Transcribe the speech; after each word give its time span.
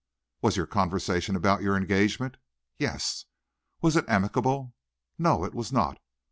"Was 0.41 0.57
your 0.57 0.65
conversation 0.65 1.35
about 1.35 1.61
your 1.61 1.77
engagement?" 1.77 2.37
"Yes." 2.79 3.25
"Was 3.83 3.95
it 3.95 4.05
amicable?" 4.09 4.73
"No, 5.19 5.43
it 5.43 5.53
was 5.53 5.71
not! 5.71 5.99